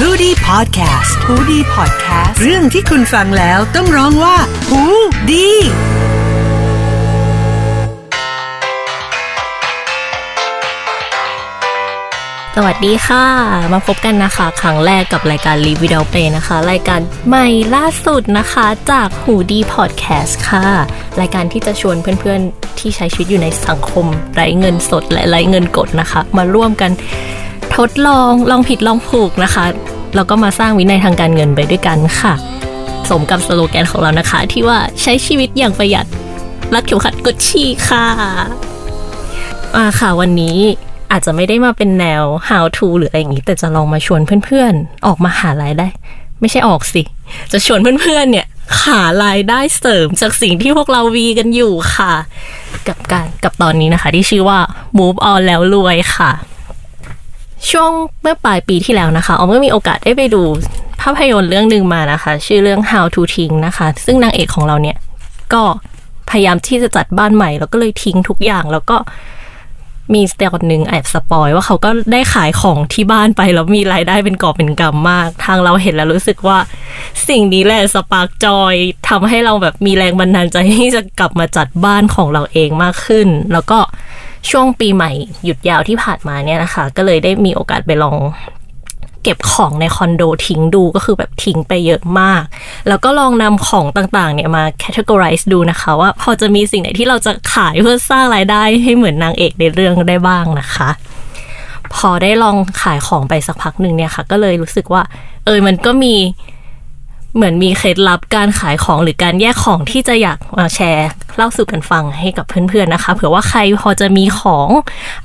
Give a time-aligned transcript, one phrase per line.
[0.00, 4.36] h o ดี้พอดแคสต์ฮูดี้พอดแคสต์เรื่องที่คุณฟังแล้วต้องร้องว่า
[4.68, 4.82] หู
[5.30, 5.48] ดี
[12.56, 13.24] สวัสดีค่ะ
[13.72, 20.66] มาพบกันนะคะครั้งแรกกับรายการ Live Without Pay นะคะ รายการใหม่ล่าสุดนะคะจากหูดีพอดแคสต์ค่ะ
[21.20, 26.90] รายการที่จะชวนเพื่อนๆ ที่ใช้ชีวิตอยู่ในสังคมไร้เงินสดและไร้เงินกดนะคะ มาร่วมกัน
[27.76, 29.64] ทดลองลองผิดลองถูกนะคะ
[30.14, 32.34] แล้วก็มาสร้างวินัยทางการเงินไปด้วยกันค่ะ
[33.10, 36.06] สมกับสโลแกนของเรานะคะ ที่ว่าใช้ชีวิตอย่างประหยัด
[36.74, 38.06] รัดเข็มขัดกดฉี่ค่ะ
[39.76, 40.58] อาค่ะวันนี้
[41.10, 45.88] อาจจะไม่ได้มาเป็นแนว how to หรืออะไรอย่างนี้ แต่จะลองมาชวนเพื่อนๆ ออกมาหารายได้
[46.40, 47.02] ไม่ใช่ออกสิ
[47.52, 48.46] จะชวนเพื่อนๆเนี่ย
[48.84, 52.12] หารายได้เสริมจากสิ่งที่พวกเราวีกันอยู่ค่ะ
[52.88, 54.58] กับการกับตอนนี้นะคะ ที่ชื่อว่า
[54.98, 56.32] move on แล้วรวยค่ะ
[57.70, 57.90] ช่วง
[58.22, 60.42] เมื่อปลายปีที่แล้วนะคะออมก็มีโอกาสได้ไปดู
[61.00, 64.96] ภาพยนตร์เรื่องหนึ่งมานะคะ ชื่อเรื่อง How to ทิ้งนะคะ ซึ่งนางเอกของเราเนี่ย
[65.52, 65.62] ก็
[66.30, 68.96] พยายามที่จะจัดบ้านใหม่ แล้วก็เลยทิ้งทุกอย่างแล้วก็
[70.14, 76.58] มีสเตลหนึ่งแอบสปอยว่าเขาก็ได้ขายของที่บ้านไป แล้วมีรายได้เป็นกอบเป็นกำมาก ทางเราเห็นแล้วรู้สึกว่า
[77.28, 78.74] สิ่งนี้แหละสปาร์กจอย
[79.08, 83.78] ทำให้เราแบบมีแรงบันดาลใจที่จะกลับมาจัดบ้านของเราเองมากขึ้น แล้วก็
[84.50, 85.10] ช่วงปีใหม่
[85.44, 88.16] หยุดยาวที่ผ่านมาเนี่ยนะคะ ก็เลยได้มีโอกาสไปลอง
[89.22, 92.42] เก็บของในคอนโดทิ้งดูก็คือแบบทิ้งไปเยอะมาก
[92.88, 100.90] แล้วก็ลองนำของต่างๆ เนี่ยมา categorize ดูนะคะว่าพอจะมีสิ่งไหนที่เราจะขายเพื่อสร้างรายได้ให้เหมือนนางเอกในเรื่องได้บ้างนะคะ
[101.94, 105.02] พอได้ลองขายของไปสักพักหนึ่งเนี่ยค่ะ ก็เลยรู้สึกว่า
[105.44, 106.14] เออมันก็มี
[107.34, 114.68] เหมือนมีเคล็ดลับการขายของหรือการแยกของที่จะอยากมาแชร์ เล่าสู่กันฟังให้กับเพื่อนๆนะคะ เผื่อว่าใครพอจะมีของ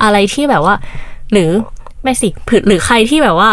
[0.03, 0.75] อะไรที่แบบว่า
[1.31, 1.49] หรือ
[2.03, 2.29] ไม่สิ
[2.67, 3.51] หรือใครที่แบบว่า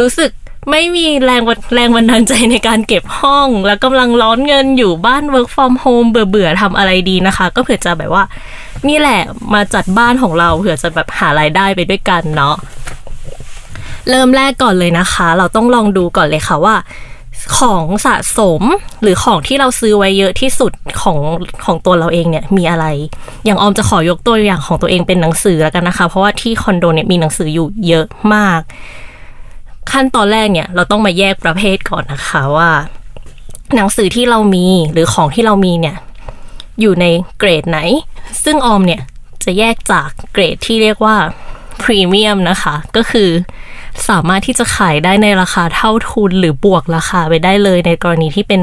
[0.00, 0.30] รู้สึก
[0.70, 1.42] ไม่มีแรง
[1.74, 8.24] แรงบันดาลใจในการเก็บห้อง แล้วกำลังร้อนเงินอยู่บ้าน work from home เบื่อเบื่อทำอะไรดีนะคะ ก็เผื่อจะแบบว่า
[8.88, 9.20] นี่แหละ
[9.54, 12.54] มาจัดบ้านของเราเผื่อจะแบบหารายได้ไปด้วยกันเนาะ
[14.10, 16.74] เริ่มแรกก่อนเลยนะคะ เราต้องลองดูก่อนเลยค่ะว่า
[17.56, 18.62] ของสะสม
[19.02, 21.18] หรือของที่เราซื้อไว้เยอะที่สุดของ
[21.64, 22.86] ของตัวเราเองเนี่ยมีอะไร
[23.44, 28.60] อย่างออมจะขอยกตัวอย่างของตัวเองเป็นหนังสือแล้วกันนะคะ เพราะว่าที่คอนโดเนี่ยมีหนังสืออยู่เยอะมาก
[29.90, 32.70] ขั้นตอนแรกเนี่ยเราต้องมาแยกประเภทก่อนนะคะว่า
[33.74, 35.96] หนังสือที่เรามีหรือของที่เรามีเนี่ย
[36.80, 37.06] อยู่ใน
[37.38, 37.78] เกรดไหน
[38.44, 39.02] ซึ่งออมเนี่ย
[39.44, 41.16] จะแยกจากเกรดที่เรียกว่า
[41.82, 43.30] พรีเมียมนะคะ ก็คือ
[44.08, 48.60] สามารถที่จะขายได้ในราคาเท่าทุนหรือบวกราคาไปได้เลยในกรณีที่เป็น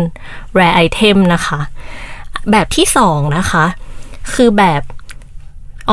[0.57, 1.59] rare item นะคะ
[2.51, 3.65] แบบที่สองนะคะ
[4.33, 4.81] คือแบบ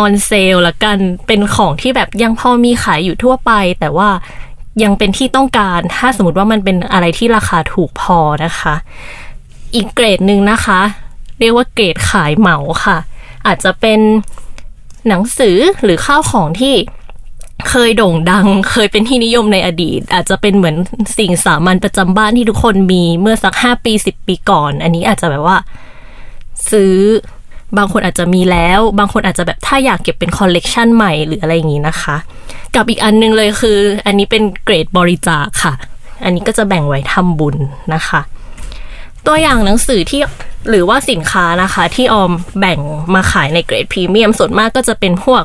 [0.02, 4.08] on sale ละกันเป็นของที่แบบยังพอมีขายอยู่ทั่วไป แต่ว่า
[4.82, 8.74] ยังเป็นที่ต้องการ ถ้าสมมติว่ามันเป็นอะไรที่ราคาถูกพอนะคะ
[9.74, 10.80] อีกเกรดหนึ่งนะคะ
[11.40, 12.98] เรียกว่าเกรดขายเหมาค่ะ
[13.46, 14.00] อาจจะเป็น
[15.08, 16.74] หนังสือหรือข้าวของที่
[17.70, 20.76] เคยโด่งดัง เคยเป็นที่นิยมในอดีต อาจจะเป็นเหมือน
[21.18, 25.56] สิ่งสามัญประจำบ้านที่ทุกคนมีเมื่อสักห้าปีสิบปีก่อน อันนี้อาจจะแบบว่า
[26.70, 26.94] ซื้อ
[27.76, 32.16] บางคนอาจจะมีแล้ว บางคนอาจจะแบบถ้าอยากเก็บเป็นคอลเลกชันใหม่หรืออะไรอย่างนี้นะคะ
[32.74, 35.74] กับอีกอันนึงเลยคือ อันนี้เป็นเกรดบริจาคค่ะ
[36.24, 37.56] อันนี้ก็จะแบ่งไว้ทำบุญ
[37.94, 38.20] นะคะ
[39.26, 40.20] ตัวอย่างหนังสือที่
[40.70, 42.78] หรือว่าสินค้านะคะ ที่ออมแบ่ง
[43.14, 45.42] มาขายในเกรดพรีเมียมส่วนมากก็จะเป็นพวก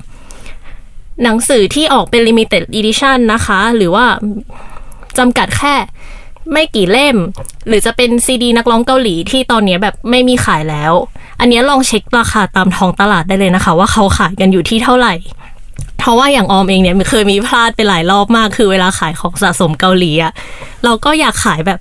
[1.24, 4.06] หนังสือที่ออกเป็น limited edition นะคะ หรือว่า
[5.18, 5.76] จำกัดแค่
[6.52, 7.18] ไม่กี่เล่ม
[7.68, 10.94] หรือจะเป็นซีดีนักร้องเกาหลีที่ตอนนี้แบบไม่มีขายแล้ว
[11.40, 15.14] อันนี้ลองเช็คราคาตามท้องตลาดได้เลยนะคะ ว่าเขาขายกันอยู่ที่เท่าไหร่
[16.00, 20.32] เพราะว่าอย่างออมเองเนี่ยเคยมีพลาดไปหลายรอบมาก คือเวลาขายของสะสมเกาหลีอะ
[20.84, 21.80] เราก็อยากขายแบบ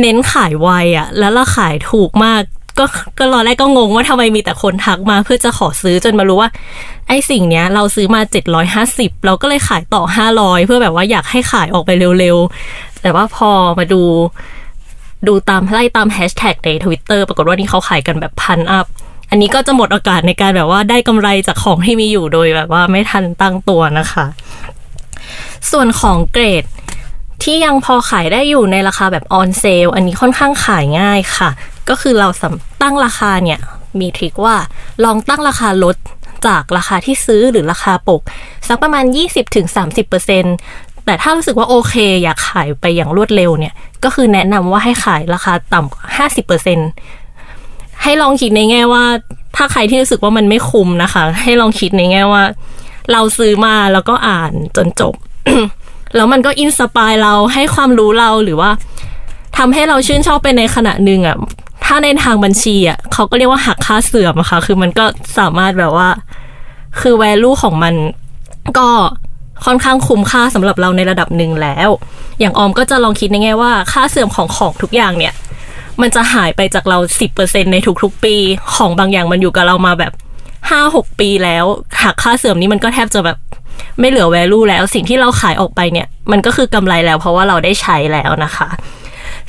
[0.00, 2.42] เน้นขายไวอะแล้วเราขายถูกมาก
[2.78, 2.84] ก็
[3.18, 6.50] ก็รอแรกก็งงว่าทำไมมีแต่คนทักมาเพื่อจะขอซื้อจนมารู้ว่า
[7.08, 8.20] ไอ้สิ่งเนี้ย เราซื้อมา
[8.72, 10.02] 750 เราก็เลยขายต่อ
[10.34, 14.02] 500 เพื่อแบบว่าอยากให้ขายออกไปเร็วๆ แต่ว่าพอมาดู
[15.28, 18.86] ดูตามไล่ตามแฮชแท็กในทวิตเตอร์ปรากฏว่านี่เขาขายกันแบบพันอัพ
[19.30, 24.26] อันนี้ก็จะหมดโอกาสในการแบบว่าได้กำไรจากของที่มีอยู่โดยแบบว่าไม่ทันตั้งตัวนะคะ
[25.70, 26.64] ส่วนของเกรด
[27.42, 31.50] ที่ยังพอขายได้อยู่ในราคาแบบออนเซลอันนี้ค่อนข้างขายง่ายค่ะ
[31.88, 32.28] ก็คือเรา
[32.82, 33.58] ตั้งราคาเนี่ย
[34.00, 34.56] มีทริคว่า
[35.04, 35.96] ลองตั้งราคาลด
[36.46, 38.22] จากราคาที่ซื้อหรือราคาปก
[38.68, 39.04] สักประมาณ
[39.84, 46.04] 20-30%แต่ถ้ารู้สึกว่าโอเคอยากขายไปอย่างรวดเร็วเนี่ย ก็คือแนะนำว่าให้ขายราคาต่ำกว่า
[47.24, 49.04] 50%ให้ลองคิดในแง่ว่า
[49.56, 52.42] ถ้าใครที่รู้สึกว่ามันไม่คุ้มนะคะ ให้ลองคิดในแง่ว่า
[53.12, 55.14] เราซื้อมาแล้วก็อ่านจนจบ
[56.16, 58.70] แล้วมันก็อินสปายเราให้ความรู้เราหรือว่า
[59.58, 61.36] ทำให้เราชื่นชอบไปในขณะหนึ่งอะ
[61.84, 65.04] ถ้าในทางบัญชีอะเขาก็เรียกว่าหักค่าเสื่อมอะค่ะ คือมันก็
[65.38, 66.08] สามารถแบบว่า
[67.00, 67.94] คือ value ของมัน
[68.78, 68.88] ก็
[69.64, 71.88] ค่อนข้างคุ้มค่าสำหรับเราในระดับหนึ่งแล้ว
[72.40, 75.34] อย่างออมก็จะลองคิดในแง่ว่า ค่าเสื่อมของของทุกอย่างเนี่ย
[76.00, 78.36] มันจะหายไปจากเราสิบเปอร์เซ็นในทุกๆ ปี
[78.74, 80.12] ของบางอย่างมันอยู่กับเรามาแบบ
[80.70, 81.64] ห้าหกปีแล้ว
[82.02, 83.38] หักค่าเสื่อมนี้มันก็แทบจะแบบ
[84.00, 88.68] ไม่เหลือ value แล้ว สิ่งที่เราขายออกไปเนี่ย มันก็คือกำไรแล้ว เพราะว่าเราได้ใช้แล้วนะคะ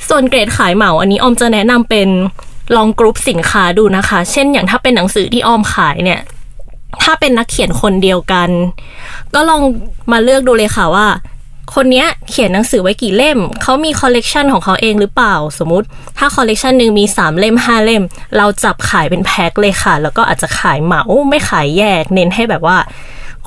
[0.08, 2.08] ส่วนเกรดขายเหมาอันนี้ออมจะแนะนำเป็น
[2.76, 6.20] ลองกรุ๊ปสินค้าดูนะคะ เช่นอย่างถ้าเป็นหนังสือที่ออมขายเนี่ย
[7.02, 8.50] ถ้าเป็นนักเขียนคนเดียวกัน
[9.34, 9.62] ก็ลอง
[10.12, 11.06] มาเลือกดูเลยค่ะว่า
[11.74, 15.86] คนนี้เขียนหนังสือไว้กี่เล่ม เขามีคอลเลกชันของเขาเองหรือเปล่า สมมติ
[16.18, 18.02] ถ้าคอลเลกชันหนึ่งมี 3 เล่ม 5 เล่ม
[18.36, 22.76] เราจับขายเป็นแพ็คเลยค่ะ แล้วก็อาจจะขายเหมาไม่ขายแยก เน้นให้แบบว่า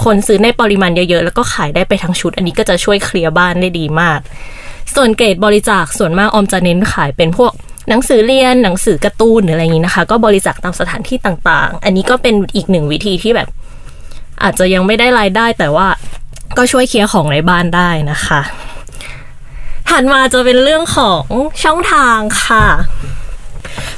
[0.04, 4.20] คนซื้อในปริมาณเยอะๆ แล้วก็ขายได้ไปทั้งชุด อันนี้ก็จะช่วยเคลียร์บ้านได้ดีมาก
[4.96, 7.52] ส่วนเกรดบริจาคส่วนมากออมจะเน้นขายเป็นพวก
[7.90, 13.48] หนังสือเรียนหนังสือการ์ตูนหรืออะไรอย่างนี้นะคะ ก็บริจาคตามสถานที่ต่างๆ อันนี้ก็เป็นอีกหนึ่งวิธีที่แบบ
[14.44, 15.88] อาจจะยังไม่ได้รายได้แต่ว่า
[16.58, 18.42] ก็ช่วยเคลียร์ของในบ้านได้นะคะ
[19.90, 21.24] ถัดมาจะเป็นเรื่องของ
[21.64, 22.66] ช่องทางค่ะ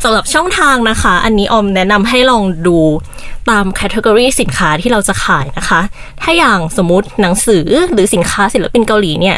[0.04, 2.80] สำหรับช่องทางนะคะ อันนี้ออมแนะนำให้ลองดู
[3.50, 5.82] ตาม category สินค้าที่เราจะขายนะคะ
[6.22, 9.38] ถ้าอย่างสมมติหนังสือหรือสินค้าศิลปินเกาหลีเนี่ย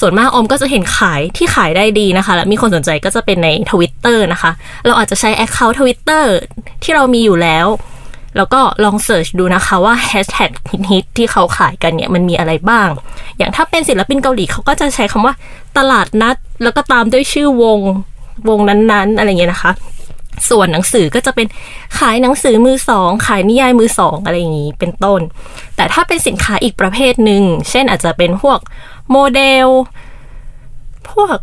[0.00, 4.50] ส่วนมากออมก็จะเห็นขายที่ขายได้ดีนะคะ และมีคนสนใจก็จะเป็นในทวิตเตอร์นะคะ
[4.86, 6.24] เราอาจจะใช้ Account Twitter
[6.82, 7.66] ที่เรามีอยู่แล้ว
[8.36, 10.50] แล้วก็ลอง search ดูนะคะว่าแฮชแท็ก
[10.90, 12.88] ฮิตที่เขาขายกันเนี่ยมันมีอะไรบ้าง
[13.38, 15.34] อย่างถ้าเป็นศิลปินเกาหลีเขาก็จะใช้คำว่า
[15.78, 17.80] ตลาดนัด แล้วก็ตามด้วยชื่อวง
[18.48, 19.72] วงนั้นๆ อะไรเงี้ยนะคะ
[20.50, 21.46] ส่วนหนังสือก็จะเป็น
[21.98, 25.20] ขายหนังสือมือสองขายนิยายมือสองอะไรอย่างนี้เป็นต้น
[25.76, 28.58] แต่ถ้าเป็นสินค้าอีกประเภทหนึ่ง เช่นอาจจะเป็นพวก
[29.12, 29.68] โมเดล
[31.10, 31.38] พวก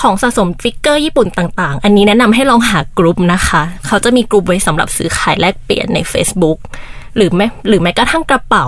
[0.00, 6.58] ของสะสม figure ญี่ปุ่นต่าง ๆ อันนี้แนะนำให้ลองหากลุ่มนะคะ เขาจะมีกลุ่มไว้สำหรับซื้อขายแลกเปลี่ยนใน Facebook
[7.16, 8.66] หรือแม้หรือแม้กระทั่งกระเป๋า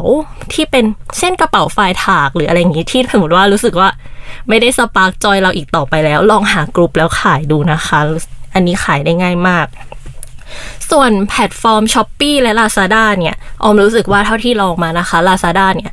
[0.52, 0.84] ที่เป็น
[1.18, 3.88] เช่นกระเป๋า Freitag หรืออะไรอย่างนี้ที่สมมติว่ารู้สึกว่า
[4.48, 7.98] ไม่ได้ spark joy เราอีกต่อไปแล้ว ลองหากลุ่มแล้วขายดูนะคะ
[8.54, 9.66] อันนี้ขายได้ง่ายมาก
[10.90, 15.92] ส่วนแพลตฟอร์ม Shopee และ Lazada เนี่ย ออมรู้สึกว่าเท่าที่ลองมานะคะ Lazada เนี่ย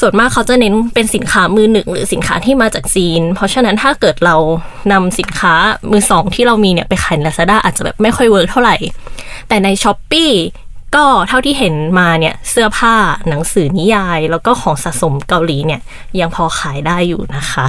[0.00, 4.36] ส่วนมากเขาจะเน้นเป็นสินค้ามือหนึ่งหรือสินค้าที่มาจากจีน เพราะฉะนั้นถ้าเกิดเรา
[4.92, 5.54] นำสินค้า
[5.90, 8.76] มือสองที่เรามีเนี่ยไปขายในลาซาด้าอาจจะแบบไม่ค่อย work เท่าไหร่
[9.48, 10.24] แต่ในช้อปปี
[10.96, 12.94] ก็เท่าที่เห็นมาเนี่ยเสื้อผ้า
[13.28, 15.80] หนังสือนิยาย แล้วก็ของสะสมเกาหลีเนี่ย
[16.20, 17.66] ยังพอขายได้อยู่นะคะ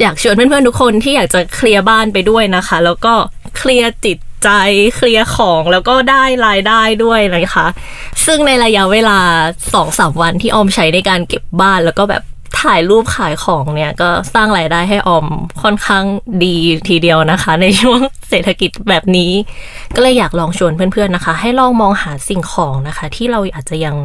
[0.00, 3.14] อยากชวนเพื่อนๆทุกคนที่อยากจะเคลียร์บ้านไปด้วยนะคะ แล้วก็
[3.58, 4.50] เคลียร์จิต ใจ
[4.94, 7.66] เคลียร์ของแล้วก็ได้รายได้ด้วยนะคะ
[8.26, 9.18] ซึ่งในระยะเวลา
[9.74, 12.22] สองสามวันที่ออมใช้ในการเก็บบ้านแล้วก็แบบ
[12.62, 15.26] ถ่ายรูปขายของเนี่ยก็สร้างรายได้ให้ออม
[15.62, 16.04] ค่อนข้าง
[16.44, 16.56] ดี
[16.88, 19.32] ทีเดียวนะคะ ในช่วงเศรษฐกิจแบบนี้
[19.94, 23.96] ก็เลยอยากลองชวนเพื่อนๆนะคะ ให้ลองมองหาสิ่งของนะคะ ที่เราอาจจะยัง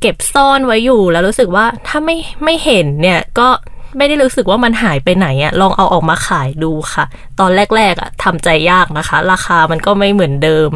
[0.00, 3.48] เก็บซ่อนไว้อยู่แล้วรู้สึกว่าถ้าไม่ไม่เห็นเนี่ยก็
[3.96, 7.04] ไม่ได้รู้สึกว่ามันหายไปไหนอะลองเอาออกมาขายดูค่ะ
[7.40, 10.70] ตอนแรกๆอะทำใจยากนะคะ ราคามันก็ไม่เหมือนเดิม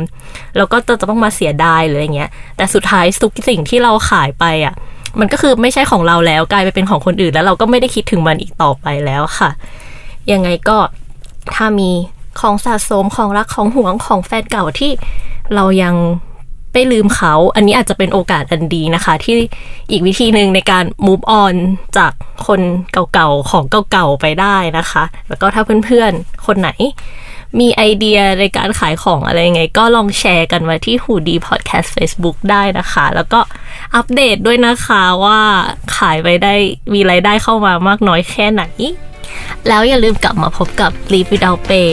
[0.57, 4.75] แล้วก็จะต้องมาเสียดายหรืออะไรเงี้ย แต่สุดท้ายทุกสิ่งที่เราขายไปอะ
[5.21, 9.51] มันก็คือไม่ใช่ของเราแล้วกลายไปเป็นของคนอื่น แล้วเราก็ไม่ได้คิดถึงมันอีกต่อไปแล้วค่ะ
[10.33, 10.79] ยังไงก็
[11.55, 11.91] ถ้ามี
[12.41, 14.91] ของสะสมของรักของห่วงของแฟนเก่าที่
[15.55, 15.95] เรายัง
[16.73, 19.35] ไปลืมเขา อันนี้อาจจะเป็นโอกาสอันดีนะคะ ที่
[19.91, 21.55] อีกวิธีหนึ่งในการ move on
[21.99, 22.13] จาก
[22.47, 22.61] คน
[22.93, 26.71] เก่าๆ ของเก่าๆ ไปได้นะคะ แล้วก็ถ้าเพื่อนๆ คนไหน
[27.61, 33.41] มีไอเดียในการขายของอะไรยังไง ก็ลองแชร์กันมาที่หูดีพอดแคสต์ Facebook ได้นะคะ แล้วก็
[33.95, 35.41] อัปเดตด้วยนะคะว่า
[35.97, 36.55] ขายไปได้
[36.93, 38.63] มีไรายได้เข้ามามากน้อยแค่ไหน
[39.69, 41.91] แล้วอย่าลืมกลับมาพบกับ Live Without Pay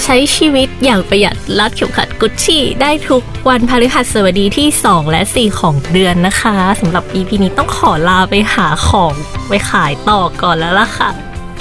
[0.00, 9.12] ใช้ชีวิตอย่างประหยัดรัดเข็มขัดกุชชี่ได้ทุกวันพฤหัสบดีที่ 2 และ 4 ของเดือนนะคะสำหรับ EP นี้ต้องขอลาไปหาของ
[9.48, 11.10] ไปขายต่อก่อนแล้วล่ะค่ะ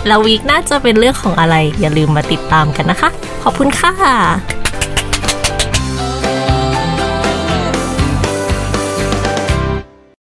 [0.07, 3.09] แล้ววีคน่าจะเป็นเรื่องของอะไรอย่าลืมมาติดตามกันนะคะ
[3.43, 4.60] ขอบคุณค่ะ